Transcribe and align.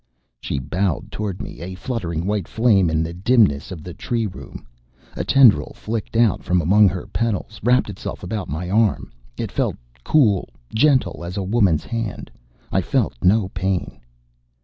She 0.39 0.57
bowed 0.57 1.11
toward 1.11 1.43
me, 1.43 1.59
a 1.61 1.75
fluttering 1.75 2.25
white 2.25 2.47
flame 2.47 2.89
in 2.89 3.03
the 3.03 3.13
dimness 3.13 3.71
of 3.71 3.83
the 3.83 3.93
tree 3.93 4.25
room. 4.25 4.65
A 5.15 5.23
tendril 5.23 5.73
flicked 5.75 6.17
out 6.17 6.43
from 6.43 6.59
among 6.59 6.87
her 6.89 7.05
petals, 7.05 7.59
wrapped 7.61 7.87
itself 7.87 8.23
about 8.23 8.49
my 8.49 8.67
arm. 8.67 9.11
It 9.37 9.51
felt 9.51 9.75
cool, 10.03 10.49
gentle 10.73 11.23
as 11.23 11.37
a 11.37 11.43
woman's 11.43 11.83
hand. 11.83 12.31
I 12.71 12.81
felt 12.81 13.13
no 13.21 13.49
pain. 13.49 13.99